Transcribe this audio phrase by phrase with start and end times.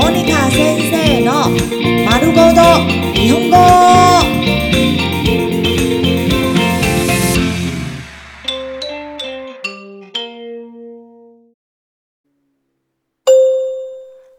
[0.00, 1.50] モニカ先生の
[2.08, 2.62] 丸ごと
[3.14, 3.56] 日本語。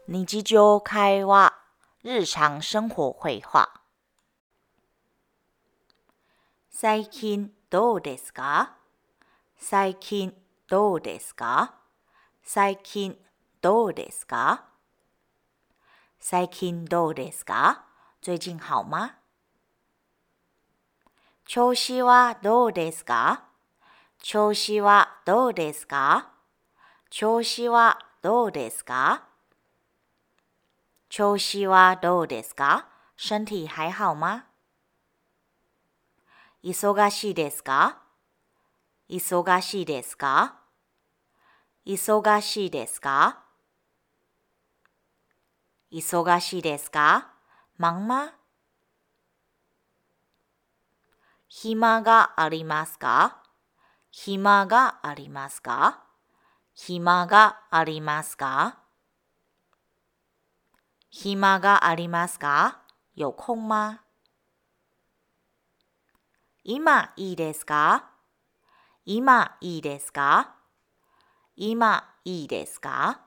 [0.08, 1.52] 日常会話
[2.04, 3.68] 日常生活会話
[6.70, 8.78] 最近どうですか？
[9.58, 10.32] 最近
[10.70, 11.74] どうですか？
[12.42, 13.18] 最近
[13.60, 14.64] どうですか？
[16.22, 17.86] 最近どうですか？
[18.22, 19.16] 最近好吗？
[21.46, 23.44] 調子はどうですか？
[24.22, 26.28] 調子はどうですか？
[27.08, 29.24] 調子はどうですか？
[31.08, 32.86] 調子はどうですか？
[33.16, 34.44] 身体还好吗？
[36.62, 38.02] 忙しいですか？
[39.08, 40.60] 忙しいですか？
[41.86, 43.42] 忙しいですか？
[45.92, 47.32] 忙しいですか？
[47.76, 48.32] 忙吗
[51.48, 53.42] 暇がありますか？
[54.12, 56.04] 暇がありますか？
[56.74, 58.78] 暇がありますか？
[61.10, 62.82] 暇がありますか？
[63.16, 64.00] 有空吗
[66.62, 68.10] 今いいですか？
[69.04, 70.54] 今いいですか？
[71.56, 73.22] 今いいですか？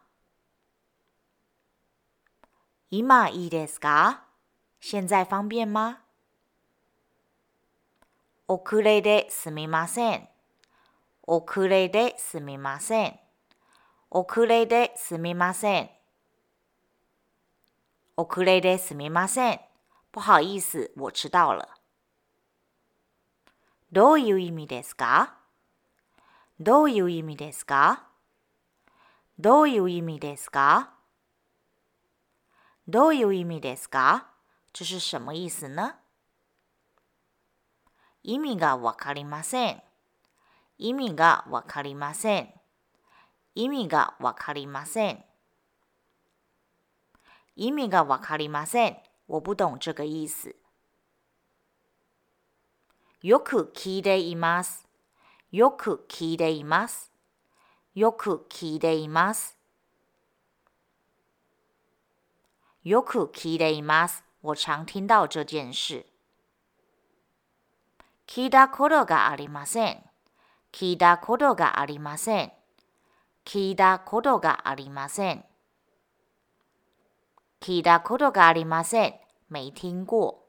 [2.96, 4.22] 今いいですか？
[4.80, 5.98] 現在方便吗？
[8.48, 10.30] 遅れですみません。
[11.24, 13.20] 遅れですみません。
[14.12, 15.90] 遅れですみません。
[18.16, 19.60] 遅れですみません。
[20.12, 21.68] 不好意思，我迟到了。
[23.92, 25.34] どういう意味ですか？
[26.60, 28.04] どういう意味ですか？
[29.40, 30.94] どういう意味ですか？
[32.88, 34.26] どういう意味ですか？
[34.74, 35.96] 这是什么意思呢
[38.24, 39.82] 意味がわかりません。
[40.78, 42.54] 意味がわかりません。
[43.56, 45.24] 意味がわかりません。
[47.56, 48.98] 意味がわかりません。
[49.28, 50.54] 我不懂这个意思。
[53.22, 54.88] よく聞いています。
[55.52, 57.12] よく聞いています。
[57.94, 59.58] よく聞いています。
[62.84, 64.26] よく聞いています。
[64.42, 66.06] 我常听到这件事。
[68.28, 70.04] 聞いたことがありません。
[70.74, 72.52] 聞いたことがありません。
[73.46, 75.46] 聞いたことがありません。
[77.62, 79.14] 聞いたことがありません。
[79.50, 80.43] 没听过。